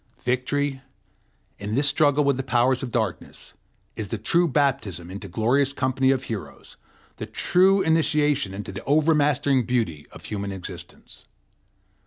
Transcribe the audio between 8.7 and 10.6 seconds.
the overmastering beauty of human